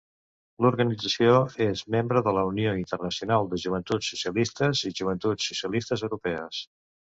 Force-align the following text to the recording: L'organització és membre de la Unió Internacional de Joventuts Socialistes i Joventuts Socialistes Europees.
L'organització 0.65 1.33
és 1.65 1.83
membre 1.97 2.23
de 2.29 2.33
la 2.37 2.45
Unió 2.53 2.73
Internacional 2.79 3.51
de 3.53 3.61
Joventuts 3.67 4.11
Socialistes 4.15 4.83
i 4.91 4.95
Joventuts 5.03 5.53
Socialistes 5.53 6.09
Europees. 6.11 6.67